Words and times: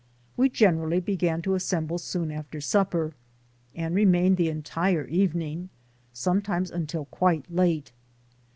We 0.35 0.49
generally 0.49 0.99
began 0.99 1.43
to 1.43 1.53
assemble 1.53 1.99
soon 1.99 2.31
after 2.31 2.59
supper, 2.59 3.13
and 3.75 3.93
remained 3.93 4.37
the 4.37 4.49
entire 4.49 5.05
evening, 5.05 5.69
sometimes 6.11 6.71
until 6.71 7.05
quite 7.05 7.45
late. 7.53 7.91